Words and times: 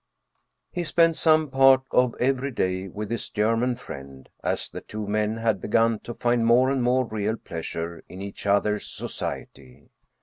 He 0.71 0.83
spent 0.83 1.15
some 1.15 1.51
part 1.51 1.83
of 1.91 2.15
every 2.19 2.49
day 2.49 2.87
with 2.87 3.11
his 3.11 3.29
German 3.29 3.75
friend, 3.75 4.27
as 4.43 4.67
the 4.67 4.81
two 4.81 5.05
men 5.05 5.37
had 5.37 5.61
begun 5.61 5.99
to 5.99 6.15
find 6.15 6.43
more 6.43 6.71
and 6.71 6.81
more 6.81 7.05
real 7.05 7.37
pleas 7.37 7.71
ure 7.75 8.01
in 8.09 8.19
each 8.19 8.47
other's 8.47 8.87
society. 8.87 9.91